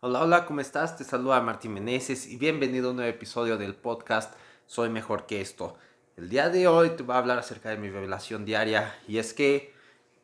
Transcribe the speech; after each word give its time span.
Hola, 0.00 0.20
hola, 0.20 0.44
¿cómo 0.44 0.60
estás? 0.60 0.98
Te 0.98 1.04
saluda 1.04 1.40
Martín 1.40 1.72
Meneses 1.72 2.26
y 2.26 2.36
bienvenido 2.36 2.88
a 2.88 2.90
un 2.90 2.96
nuevo 2.96 3.10
episodio 3.10 3.56
del 3.56 3.74
podcast 3.74 4.34
Soy 4.66 4.90
Mejor 4.90 5.24
que 5.24 5.40
esto. 5.40 5.78
El 6.18 6.28
día 6.28 6.50
de 6.50 6.68
hoy 6.68 6.90
te 6.90 7.02
voy 7.02 7.14
a 7.14 7.18
hablar 7.18 7.38
acerca 7.38 7.70
de 7.70 7.78
mi 7.78 7.88
revelación 7.88 8.44
diaria 8.44 8.94
y 9.08 9.16
es 9.16 9.32
que 9.32 9.72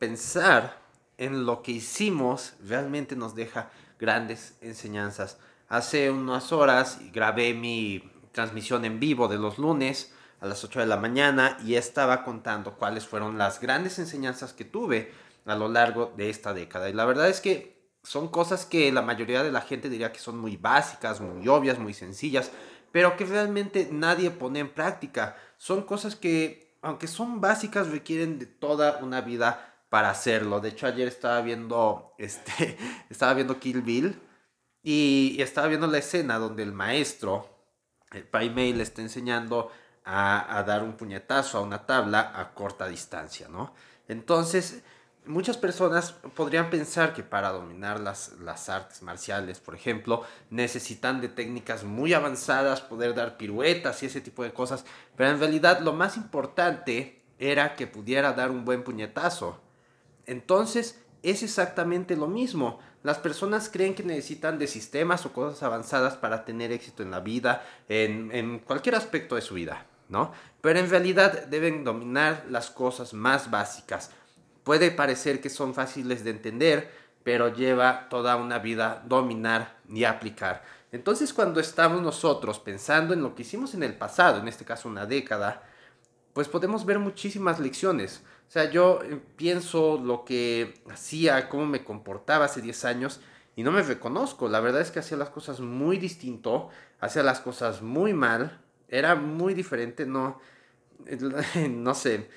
pensar 0.00 0.76
en 1.18 1.46
lo 1.46 1.62
que 1.62 1.70
hicimos 1.70 2.54
realmente 2.66 3.14
nos 3.14 3.36
deja 3.36 3.70
grandes 4.00 4.58
enseñanzas. 4.60 5.38
Hace 5.68 6.10
unas 6.10 6.50
horas 6.50 6.98
grabé 7.12 7.54
mi 7.54 8.10
transmisión 8.32 8.84
en 8.84 8.98
vivo 8.98 9.28
de 9.28 9.38
los 9.38 9.56
lunes 9.56 10.12
a 10.40 10.46
las 10.46 10.64
8 10.64 10.80
de 10.80 10.86
la 10.86 10.96
mañana 10.96 11.56
y 11.64 11.76
estaba 11.76 12.24
contando 12.24 12.74
cuáles 12.74 13.06
fueron 13.06 13.38
las 13.38 13.60
grandes 13.60 14.00
enseñanzas 14.00 14.52
que 14.52 14.64
tuve 14.64 15.12
a 15.46 15.54
lo 15.54 15.68
largo 15.68 16.12
de 16.16 16.28
esta 16.28 16.52
década. 16.52 16.90
Y 16.90 16.92
la 16.92 17.04
verdad 17.04 17.28
es 17.28 17.40
que 17.40 17.79
son 18.02 18.28
cosas 18.28 18.64
que 18.64 18.90
la 18.92 19.02
mayoría 19.02 19.42
de 19.42 19.52
la 19.52 19.60
gente 19.60 19.88
diría 19.88 20.12
que 20.12 20.20
son 20.20 20.38
muy 20.38 20.56
básicas, 20.56 21.20
muy 21.20 21.46
obvias, 21.48 21.78
muy 21.78 21.94
sencillas, 21.94 22.50
pero 22.92 23.16
que 23.16 23.24
realmente 23.24 23.88
nadie 23.92 24.30
pone 24.30 24.60
en 24.60 24.72
práctica. 24.72 25.36
Son 25.58 25.82
cosas 25.82 26.16
que, 26.16 26.78
aunque 26.82 27.06
son 27.06 27.40
básicas, 27.40 27.88
requieren 27.88 28.38
de 28.38 28.46
toda 28.46 28.98
una 29.02 29.20
vida 29.20 29.84
para 29.90 30.10
hacerlo. 30.10 30.60
De 30.60 30.70
hecho, 30.70 30.86
ayer 30.86 31.08
estaba 31.08 31.40
viendo, 31.42 32.14
este, 32.18 32.78
estaba 33.10 33.34
viendo 33.34 33.60
Kill 33.60 33.82
Bill 33.82 34.18
y, 34.82 35.36
estaba 35.40 35.68
viendo 35.68 35.86
la 35.86 35.98
escena 35.98 36.38
donde 36.38 36.62
el 36.62 36.72
maestro, 36.72 37.48
el 38.12 38.24
Pai 38.24 38.50
Mei, 38.50 38.72
le 38.72 38.82
está 38.82 39.02
enseñando 39.02 39.70
a, 40.04 40.58
a 40.58 40.62
dar 40.64 40.82
un 40.82 40.94
puñetazo 40.94 41.58
a 41.58 41.60
una 41.60 41.86
tabla 41.86 42.32
a 42.34 42.54
corta 42.54 42.88
distancia, 42.88 43.48
¿no? 43.48 43.74
Entonces, 44.08 44.82
muchas 45.26 45.56
personas 45.56 46.12
podrían 46.34 46.70
pensar 46.70 47.12
que 47.14 47.22
para 47.22 47.50
dominar 47.50 48.00
las, 48.00 48.32
las, 48.40 48.68
artes 48.68 49.02
marciales, 49.02 49.60
por 49.60 49.74
ejemplo, 49.74 50.22
necesitan 50.50 51.20
de 51.20 51.28
técnicas 51.28 51.84
muy 51.84 52.14
avanzadas, 52.14 52.80
poder 52.80 53.14
dar 53.14 53.36
piruetas 53.36 54.02
y 54.02 54.06
ese 54.06 54.20
tipo 54.20 54.42
de 54.42 54.52
cosas, 54.52 54.84
pero 55.16 55.30
en 55.30 55.38
realidad 55.38 55.80
lo 55.80 55.92
más 55.92 56.16
importante 56.16 57.22
era 57.38 57.76
que 57.76 57.86
pudiera 57.86 58.32
dar 58.32 58.50
un 58.50 58.64
buen 58.64 58.82
puñetazo. 58.82 59.60
Entonces, 60.26 61.02
es 61.22 61.42
exactamente 61.42 62.16
lo 62.16 62.28
mismo. 62.28 62.78
Las 63.02 63.18
personas 63.18 63.70
creen 63.70 63.94
que 63.94 64.02
necesitan 64.02 64.58
de 64.58 64.66
sistemas 64.66 65.24
o 65.24 65.32
cosas 65.32 65.62
avanzadas 65.62 66.16
para 66.16 66.44
tener 66.44 66.70
éxito 66.70 67.02
en 67.02 67.10
la 67.10 67.20
vida, 67.20 67.64
en, 67.88 68.30
en 68.32 68.58
cualquier 68.58 68.94
aspecto 68.94 69.36
de 69.36 69.40
su 69.40 69.54
vida, 69.54 69.86
¿no? 70.08 70.32
Pero 70.60 70.78
en 70.78 70.90
realidad 70.90 71.46
deben 71.46 71.82
dominar 71.82 72.44
las 72.50 72.70
cosas 72.70 73.14
más 73.14 73.50
básicas 73.50 74.10
Puede 74.64 74.90
parecer 74.90 75.40
que 75.40 75.50
son 75.50 75.74
fáciles 75.74 76.24
de 76.24 76.30
entender, 76.30 76.90
pero 77.22 77.54
lleva 77.54 78.08
toda 78.08 78.36
una 78.36 78.58
vida 78.58 79.02
dominar 79.06 79.78
y 79.88 80.04
aplicar. 80.04 80.62
Entonces 80.92 81.32
cuando 81.32 81.60
estamos 81.60 82.02
nosotros 82.02 82.58
pensando 82.58 83.14
en 83.14 83.22
lo 83.22 83.34
que 83.34 83.42
hicimos 83.42 83.74
en 83.74 83.82
el 83.82 83.94
pasado, 83.94 84.40
en 84.40 84.48
este 84.48 84.64
caso 84.64 84.88
una 84.88 85.06
década, 85.06 85.62
pues 86.32 86.48
podemos 86.48 86.84
ver 86.84 86.98
muchísimas 86.98 87.60
lecciones. 87.60 88.22
O 88.48 88.50
sea, 88.50 88.70
yo 88.70 89.00
eh, 89.02 89.20
pienso 89.36 89.98
lo 89.98 90.24
que 90.24 90.82
hacía, 90.90 91.48
cómo 91.48 91.66
me 91.66 91.84
comportaba 91.84 92.46
hace 92.46 92.60
10 92.60 92.84
años 92.84 93.20
y 93.56 93.62
no 93.62 93.70
me 93.70 93.82
reconozco. 93.82 94.48
La 94.48 94.60
verdad 94.60 94.80
es 94.80 94.90
que 94.90 94.98
hacía 94.98 95.16
las 95.16 95.30
cosas 95.30 95.60
muy 95.60 95.98
distinto, 95.98 96.70
hacía 97.00 97.22
las 97.22 97.40
cosas 97.40 97.82
muy 97.82 98.12
mal, 98.12 98.60
era 98.88 99.14
muy 99.14 99.54
diferente, 99.54 100.06
no, 100.06 100.40
no 101.68 101.94
sé 101.94 102.28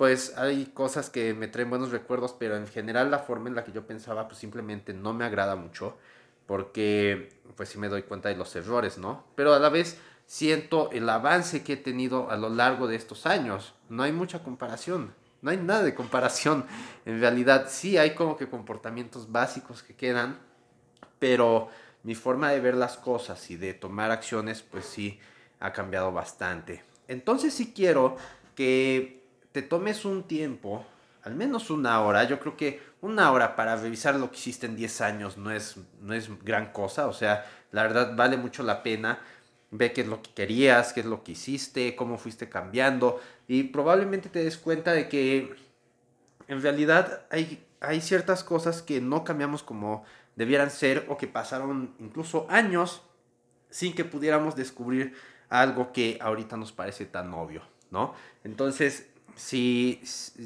pues 0.00 0.32
hay 0.38 0.64
cosas 0.64 1.10
que 1.10 1.34
me 1.34 1.46
traen 1.46 1.68
buenos 1.68 1.90
recuerdos, 1.90 2.34
pero 2.38 2.56
en 2.56 2.66
general 2.66 3.10
la 3.10 3.18
forma 3.18 3.50
en 3.50 3.54
la 3.54 3.64
que 3.64 3.72
yo 3.72 3.86
pensaba 3.86 4.28
pues 4.28 4.38
simplemente 4.38 4.94
no 4.94 5.12
me 5.12 5.26
agrada 5.26 5.56
mucho, 5.56 5.98
porque 6.46 7.28
pues 7.54 7.68
sí 7.68 7.76
me 7.76 7.90
doy 7.90 8.04
cuenta 8.04 8.30
de 8.30 8.36
los 8.36 8.56
errores, 8.56 8.96
¿no? 8.96 9.24
Pero 9.34 9.52
a 9.52 9.58
la 9.58 9.68
vez 9.68 9.98
siento 10.24 10.88
el 10.90 11.06
avance 11.06 11.62
que 11.62 11.74
he 11.74 11.76
tenido 11.76 12.30
a 12.30 12.38
lo 12.38 12.48
largo 12.48 12.86
de 12.86 12.96
estos 12.96 13.26
años. 13.26 13.74
No 13.90 14.02
hay 14.02 14.12
mucha 14.12 14.42
comparación, 14.42 15.12
no 15.42 15.50
hay 15.50 15.58
nada 15.58 15.82
de 15.82 15.94
comparación. 15.94 16.64
En 17.04 17.20
realidad 17.20 17.66
sí 17.68 17.98
hay 17.98 18.14
como 18.14 18.38
que 18.38 18.48
comportamientos 18.48 19.30
básicos 19.30 19.82
que 19.82 19.94
quedan, 19.94 20.38
pero 21.18 21.68
mi 22.04 22.14
forma 22.14 22.50
de 22.52 22.60
ver 22.60 22.74
las 22.74 22.96
cosas 22.96 23.50
y 23.50 23.58
de 23.58 23.74
tomar 23.74 24.10
acciones 24.10 24.62
pues 24.62 24.86
sí 24.86 25.20
ha 25.58 25.74
cambiado 25.74 26.10
bastante. 26.10 26.84
Entonces 27.06 27.52
sí 27.52 27.74
quiero 27.74 28.16
que 28.54 29.19
te 29.52 29.62
tomes 29.62 30.04
un 30.04 30.24
tiempo, 30.24 30.86
al 31.22 31.34
menos 31.34 31.70
una 31.70 32.00
hora, 32.02 32.24
yo 32.24 32.40
creo 32.40 32.56
que 32.56 32.80
una 33.00 33.30
hora 33.32 33.56
para 33.56 33.76
revisar 33.76 34.14
lo 34.14 34.30
que 34.30 34.36
hiciste 34.36 34.66
en 34.66 34.76
10 34.76 35.00
años 35.00 35.38
no 35.38 35.50
es, 35.50 35.76
no 36.00 36.14
es 36.14 36.28
gran 36.44 36.72
cosa, 36.72 37.06
o 37.06 37.12
sea, 37.12 37.46
la 37.72 37.82
verdad 37.82 38.14
vale 38.16 38.36
mucho 38.36 38.62
la 38.62 38.82
pena. 38.82 39.20
Ve 39.72 39.92
qué 39.92 40.00
es 40.00 40.08
lo 40.08 40.20
que 40.20 40.32
querías, 40.32 40.92
qué 40.92 41.00
es 41.00 41.06
lo 41.06 41.22
que 41.22 41.32
hiciste, 41.32 41.94
cómo 41.94 42.18
fuiste 42.18 42.48
cambiando 42.48 43.20
y 43.46 43.64
probablemente 43.64 44.28
te 44.28 44.42
des 44.42 44.58
cuenta 44.58 44.92
de 44.92 45.08
que 45.08 45.54
en 46.48 46.60
realidad 46.60 47.22
hay, 47.30 47.64
hay 47.80 48.00
ciertas 48.00 48.42
cosas 48.42 48.82
que 48.82 49.00
no 49.00 49.22
cambiamos 49.22 49.62
como 49.62 50.04
debieran 50.34 50.70
ser 50.70 51.06
o 51.08 51.16
que 51.16 51.28
pasaron 51.28 51.94
incluso 52.00 52.46
años 52.50 53.02
sin 53.70 53.94
que 53.94 54.04
pudiéramos 54.04 54.56
descubrir 54.56 55.14
algo 55.48 55.92
que 55.92 56.18
ahorita 56.20 56.56
nos 56.56 56.72
parece 56.72 57.06
tan 57.06 57.32
obvio, 57.32 57.62
¿no? 57.92 58.14
Entonces, 58.42 59.06
sí, 59.40 60.02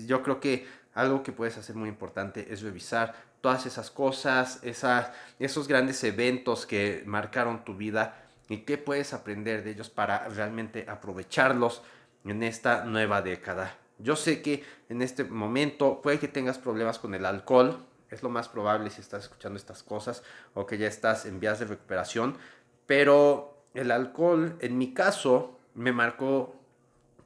yo 0.06 0.22
creo 0.22 0.40
que 0.40 0.66
algo 0.94 1.22
que 1.22 1.32
puedes 1.32 1.58
hacer 1.58 1.74
muy 1.74 1.88
importante 1.88 2.52
es 2.52 2.62
revisar 2.62 3.14
todas 3.40 3.66
esas 3.66 3.90
cosas, 3.90 4.60
esas, 4.62 5.10
esos 5.38 5.68
grandes 5.68 6.02
eventos 6.04 6.64
que 6.66 7.02
marcaron 7.04 7.64
tu 7.64 7.76
vida 7.76 8.24
y 8.48 8.58
qué 8.58 8.78
puedes 8.78 9.12
aprender 9.12 9.64
de 9.64 9.72
ellos 9.72 9.90
para 9.90 10.28
realmente 10.28 10.86
aprovecharlos 10.88 11.82
en 12.24 12.42
esta 12.42 12.84
nueva 12.84 13.20
década. 13.20 13.76
Yo 13.98 14.16
sé 14.16 14.40
que 14.40 14.64
en 14.88 15.02
este 15.02 15.24
momento 15.24 16.00
puede 16.00 16.18
que 16.18 16.28
tengas 16.28 16.58
problemas 16.58 16.98
con 16.98 17.14
el 17.14 17.26
alcohol, 17.26 17.84
es 18.10 18.22
lo 18.22 18.30
más 18.30 18.48
probable 18.48 18.90
si 18.90 19.00
estás 19.00 19.24
escuchando 19.24 19.58
estas 19.58 19.82
cosas 19.82 20.22
o 20.54 20.66
que 20.66 20.78
ya 20.78 20.86
estás 20.86 21.26
en 21.26 21.40
vías 21.40 21.58
de 21.58 21.66
recuperación, 21.66 22.38
pero 22.86 23.58
el 23.74 23.90
alcohol 23.90 24.56
en 24.60 24.78
mi 24.78 24.94
caso 24.94 25.58
me 25.74 25.92
marcó 25.92 26.54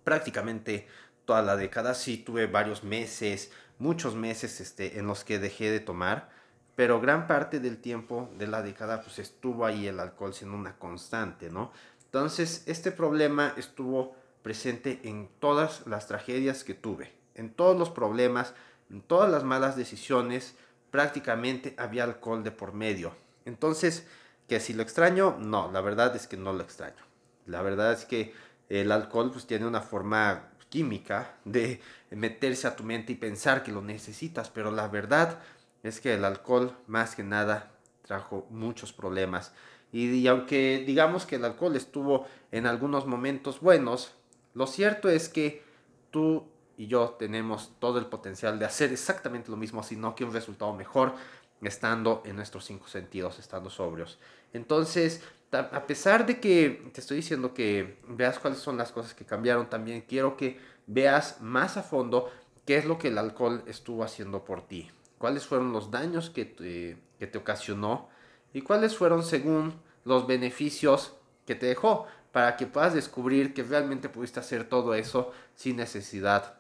prácticamente 0.05 0.89
toda 1.29 1.43
la 1.43 1.59
década. 1.59 1.93
Sí 1.93 2.17
tuve 2.17 2.47
varios 2.47 2.85
meses, 2.85 3.53
muchos 3.79 4.15
meses 4.15 4.63
este, 4.63 4.99
en 4.99 5.07
los 5.07 5.25
que 5.25 5.39
dejé 5.39 5.71
de 5.71 5.79
tomar, 5.79 6.31
pero 6.75 7.03
gran 7.03 7.27
parte 7.27 7.61
del 7.61 7.77
tiempo 7.83 8.31
de 8.39 8.47
la 8.47 8.63
década 8.63 9.03
pues 9.03 9.19
estuvo 9.19 9.67
ahí 9.67 9.87
el 9.87 10.01
alcohol 10.01 10.33
siendo 10.33 10.57
una 10.57 10.79
constante, 10.79 11.51
¿no? 11.51 11.71
Entonces 12.07 12.63
este 12.65 12.93
problema 12.93 13.53
estuvo 13.59 14.17
presente 14.43 15.01
en 15.05 15.29
todas 15.39 15.87
las 15.87 16.07
tragedias 16.07 16.65
que 16.65 16.73
tuve, 16.73 17.13
en 17.35 17.53
todos 17.53 17.77
los 17.77 17.91
problemas, 17.91 18.55
en 18.89 19.03
todas 19.03 19.31
las 19.31 19.45
malas 19.45 19.77
decisiones, 19.77 20.55
prácticamente 20.91 21.75
había 21.77 22.05
alcohol 22.05 22.43
de 22.43 22.53
por 22.53 22.73
medio. 22.73 23.15
Entonces, 23.45 24.07
que 24.49 24.61
si 24.61 24.73
lo 24.73 24.83
extraño, 24.83 25.37
no, 25.39 25.71
la 25.71 25.83
verdad 25.83 26.17
es 26.17 26.27
que 26.27 26.39
no 26.39 26.55
lo 26.55 26.63
extraño. 26.63 27.05
La 27.45 27.61
verdad 27.61 27.93
es 27.93 28.07
que 28.07 28.33
el 28.71 28.91
alcohol 28.93 29.31
pues 29.31 29.47
tiene 29.47 29.67
una 29.67 29.83
forma 29.83 30.53
química 30.69 31.37
de 31.45 31.81
meterse 32.11 32.67
a 32.67 32.77
tu 32.77 32.85
mente 32.85 33.13
y 33.13 33.17
pensar 33.17 33.63
que 33.63 33.73
lo 33.73 33.83
necesitas, 33.83 34.51
pero 34.51 34.71
la 34.71 34.89
verdad 34.89 35.41
es 35.83 36.01
que 36.01 36.15
el 36.15 36.25
alcohol 36.25 36.77
más 36.87 37.15
que 37.15 37.23
nada 37.23 37.71
trajo 38.03 38.47
muchos 38.51 38.93
problemas. 38.93 39.53
Y, 39.93 40.27
aunque 40.27 40.85
digamos 40.87 41.25
que 41.25 41.37
el 41.37 41.45
alcohol 41.45 41.77
estuvo 41.77 42.27
en 42.53 42.67
algunos 42.67 43.07
momentos 43.07 43.61
buenos, 43.61 44.13
lo 44.55 44.67
cierto 44.67 45.09
es 45.09 45.29
que 45.29 45.63
tú 46.11 46.47
y 46.77 46.87
yo 46.87 47.17
tenemos 47.19 47.73
todo 47.79 47.99
el 47.99 48.07
potencial 48.07 48.59
de 48.59 48.67
hacer 48.67 48.93
exactamente 48.93 49.51
lo 49.51 49.57
mismo, 49.57 49.83
sino 49.83 50.15
que 50.15 50.25
un 50.25 50.33
resultado 50.33 50.73
mejor 50.75 51.15
estando 51.63 52.23
en 52.25 52.37
nuestros 52.37 52.65
cinco 52.67 52.87
sentidos, 52.87 53.39
estando 53.39 53.71
sobrios. 53.71 54.19
Entonces, 54.53 55.23
a 55.53 55.87
pesar 55.87 56.27
de 56.27 56.41
que 56.41 56.91
te 56.93 57.01
estoy 57.01 57.19
diciendo 57.19 57.55
que 57.55 57.99
veas 58.07 58.39
cuáles 58.39 58.59
son 58.59 58.77
las 58.77 58.93
cosas 58.93 59.15
que 59.15 59.25
cambiaron, 59.25 59.71
también 59.71 60.03
quiero 60.03 60.37
que 60.37 60.59
veas 60.87 61.41
más 61.41 61.77
a 61.77 61.83
fondo 61.83 62.31
qué 62.67 62.77
es 62.77 62.85
lo 62.85 62.99
que 62.99 63.09
el 63.09 63.19
alcohol 63.19 63.63
estuvo 63.67 64.05
haciendo 64.05 64.45
por 64.45 64.67
ti, 64.67 64.91
cuáles 65.17 65.47
fueron 65.47 65.73
los 65.73 65.91
daños 65.91 66.31
que 66.31 66.45
te, 66.45 66.99
que 67.19 67.27
te 67.27 67.39
ocasionó 67.39 68.09
y 68.53 68.61
cuáles 68.61 68.97
fueron 68.97 69.25
según 69.25 69.75
los 70.05 70.27
beneficios 70.27 71.15
que 71.47 71.55
te 71.55 71.67
dejó, 71.67 72.07
para 72.33 72.57
que 72.57 72.67
puedas 72.67 72.95
descubrir 72.95 73.55
que 73.55 73.63
realmente 73.63 74.09
pudiste 74.09 74.41
hacer 74.41 74.65
todo 74.65 74.95
eso 74.95 75.33
sin 75.55 75.77
necesidad 75.77 76.59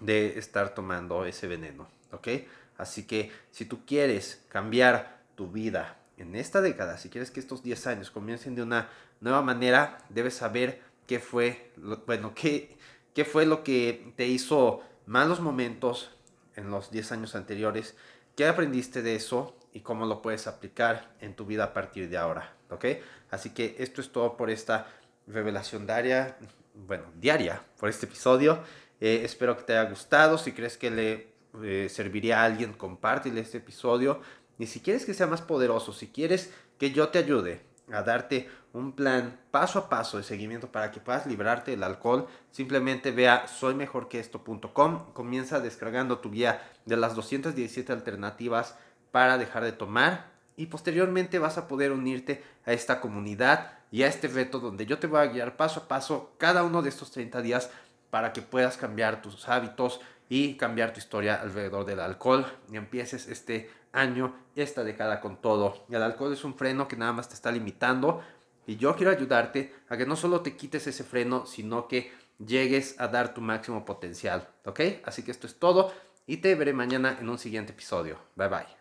de 0.00 0.38
estar 0.38 0.74
tomando 0.74 1.24
ese 1.24 1.46
veneno, 1.46 1.88
¿ok? 2.12 2.28
Así 2.76 3.06
que 3.06 3.32
si 3.50 3.64
tú 3.64 3.84
quieres 3.84 4.44
cambiar 4.48 5.18
tu 5.34 5.50
vida, 5.50 5.97
en 6.18 6.34
esta 6.34 6.60
década, 6.60 6.98
si 6.98 7.08
quieres 7.08 7.30
que 7.30 7.40
estos 7.40 7.62
10 7.62 7.86
años 7.86 8.10
comiencen 8.10 8.54
de 8.54 8.62
una 8.62 8.88
nueva 9.20 9.42
manera, 9.42 9.98
debes 10.08 10.34
saber 10.34 10.82
qué 11.06 11.18
fue, 11.20 11.72
lo, 11.76 11.98
bueno, 11.98 12.34
qué, 12.34 12.76
qué 13.14 13.24
fue 13.24 13.46
lo 13.46 13.64
que 13.64 14.12
te 14.16 14.26
hizo 14.26 14.82
malos 15.06 15.40
momentos 15.40 16.10
en 16.56 16.70
los 16.70 16.90
10 16.90 17.12
años 17.12 17.34
anteriores, 17.34 17.96
qué 18.36 18.46
aprendiste 18.46 19.02
de 19.02 19.16
eso 19.16 19.56
y 19.72 19.80
cómo 19.80 20.06
lo 20.06 20.22
puedes 20.22 20.46
aplicar 20.46 21.14
en 21.20 21.34
tu 21.34 21.46
vida 21.46 21.64
a 21.64 21.72
partir 21.72 22.08
de 22.08 22.18
ahora, 22.18 22.54
¿ok? 22.70 22.84
Así 23.30 23.50
que 23.50 23.76
esto 23.78 24.00
es 24.00 24.10
todo 24.10 24.36
por 24.36 24.50
esta 24.50 24.86
revelación 25.26 25.86
diaria, 25.86 26.36
bueno, 26.74 27.04
diaria, 27.20 27.62
por 27.78 27.88
este 27.88 28.06
episodio. 28.06 28.62
Eh, 29.00 29.22
espero 29.24 29.56
que 29.56 29.62
te 29.64 29.76
haya 29.76 29.88
gustado. 29.88 30.38
Si 30.38 30.52
crees 30.52 30.76
que 30.76 30.90
le 30.90 31.28
eh, 31.62 31.88
serviría 31.90 32.40
a 32.40 32.44
alguien, 32.44 32.72
compártele 32.72 33.40
este 33.40 33.58
episodio. 33.58 34.20
Y 34.58 34.66
si 34.66 34.80
quieres 34.80 35.04
que 35.04 35.14
sea 35.14 35.26
más 35.26 35.42
poderoso, 35.42 35.92
si 35.92 36.08
quieres 36.08 36.52
que 36.78 36.90
yo 36.90 37.08
te 37.08 37.18
ayude 37.18 37.62
a 37.92 38.02
darte 38.02 38.48
un 38.72 38.92
plan 38.92 39.40
paso 39.50 39.78
a 39.78 39.88
paso 39.88 40.18
de 40.18 40.22
seguimiento 40.22 40.70
para 40.70 40.90
que 40.90 41.00
puedas 41.00 41.26
librarte 41.26 41.70
del 41.70 41.82
alcohol, 41.82 42.26
simplemente 42.50 43.12
ve 43.12 43.28
a 43.28 43.46
soymejorqueesto.com, 43.48 45.12
comienza 45.12 45.60
descargando 45.60 46.18
tu 46.18 46.30
guía 46.30 46.62
de 46.84 46.96
las 46.96 47.14
217 47.14 47.92
alternativas 47.92 48.76
para 49.10 49.38
dejar 49.38 49.64
de 49.64 49.72
tomar 49.72 50.30
y 50.56 50.66
posteriormente 50.66 51.38
vas 51.38 51.56
a 51.56 51.68
poder 51.68 51.92
unirte 51.92 52.42
a 52.66 52.72
esta 52.72 53.00
comunidad 53.00 53.78
y 53.90 54.02
a 54.02 54.08
este 54.08 54.28
reto 54.28 54.58
donde 54.58 54.84
yo 54.84 54.98
te 54.98 55.06
voy 55.06 55.20
a 55.20 55.26
guiar 55.26 55.56
paso 55.56 55.80
a 55.80 55.88
paso 55.88 56.32
cada 56.36 56.64
uno 56.64 56.82
de 56.82 56.90
estos 56.90 57.10
30 57.12 57.40
días 57.40 57.70
para 58.10 58.32
que 58.32 58.42
puedas 58.42 58.76
cambiar 58.76 59.22
tus 59.22 59.48
hábitos 59.48 60.00
y 60.28 60.54
cambiar 60.54 60.92
tu 60.92 60.98
historia 60.98 61.40
alrededor 61.40 61.84
del 61.84 62.00
alcohol 62.00 62.46
y 62.70 62.76
empieces 62.76 63.28
este 63.28 63.70
año, 63.92 64.34
esta 64.54 64.84
década 64.84 65.20
con 65.20 65.40
todo. 65.40 65.86
El 65.88 66.02
alcohol 66.02 66.32
es 66.32 66.44
un 66.44 66.54
freno 66.54 66.88
que 66.88 66.96
nada 66.96 67.12
más 67.12 67.28
te 67.28 67.34
está 67.34 67.50
limitando 67.50 68.22
y 68.66 68.76
yo 68.76 68.94
quiero 68.96 69.10
ayudarte 69.10 69.74
a 69.88 69.96
que 69.96 70.06
no 70.06 70.16
solo 70.16 70.42
te 70.42 70.56
quites 70.56 70.86
ese 70.86 71.04
freno, 71.04 71.46
sino 71.46 71.88
que 71.88 72.12
llegues 72.38 73.00
a 73.00 73.08
dar 73.08 73.34
tu 73.34 73.40
máximo 73.40 73.84
potencial, 73.84 74.48
¿ok? 74.64 74.80
Así 75.04 75.22
que 75.22 75.30
esto 75.30 75.46
es 75.46 75.58
todo 75.58 75.92
y 76.26 76.38
te 76.38 76.54
veré 76.54 76.72
mañana 76.72 77.16
en 77.18 77.28
un 77.28 77.38
siguiente 77.38 77.72
episodio. 77.72 78.18
Bye 78.36 78.48
bye. 78.48 78.77